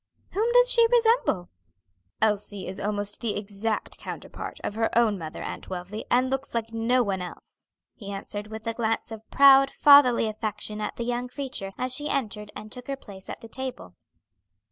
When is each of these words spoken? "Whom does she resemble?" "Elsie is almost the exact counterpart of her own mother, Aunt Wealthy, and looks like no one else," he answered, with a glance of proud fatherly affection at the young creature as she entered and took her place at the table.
"Whom 0.31 0.51
does 0.53 0.71
she 0.71 0.83
resemble?" 0.87 1.49
"Elsie 2.23 2.65
is 2.67 2.79
almost 2.79 3.21
the 3.21 3.37
exact 3.37 3.99
counterpart 3.99 4.59
of 4.63 4.73
her 4.73 4.89
own 4.97 5.15
mother, 5.19 5.43
Aunt 5.43 5.69
Wealthy, 5.69 6.05
and 6.09 6.27
looks 6.31 6.55
like 6.55 6.73
no 6.73 7.03
one 7.03 7.21
else," 7.21 7.69
he 7.93 8.11
answered, 8.11 8.47
with 8.47 8.65
a 8.65 8.73
glance 8.73 9.11
of 9.11 9.29
proud 9.29 9.69
fatherly 9.69 10.25
affection 10.25 10.81
at 10.81 10.95
the 10.95 11.03
young 11.05 11.27
creature 11.27 11.73
as 11.77 11.93
she 11.93 12.09
entered 12.09 12.51
and 12.55 12.71
took 12.71 12.87
her 12.87 12.97
place 12.97 13.29
at 13.29 13.41
the 13.41 13.47
table. 13.47 13.93